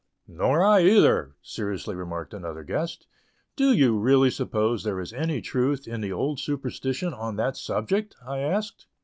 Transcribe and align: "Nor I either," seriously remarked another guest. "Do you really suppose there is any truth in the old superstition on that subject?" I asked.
"Nor 0.27 0.63
I 0.65 0.81
either," 0.81 1.35
seriously 1.43 1.93
remarked 1.93 2.33
another 2.33 2.63
guest. 2.63 3.05
"Do 3.55 3.71
you 3.71 3.99
really 3.99 4.31
suppose 4.31 4.83
there 4.83 4.99
is 4.99 5.13
any 5.13 5.41
truth 5.41 5.87
in 5.87 6.01
the 6.01 6.11
old 6.11 6.39
superstition 6.39 7.13
on 7.13 7.35
that 7.35 7.55
subject?" 7.55 8.15
I 8.25 8.39
asked. 8.39 8.87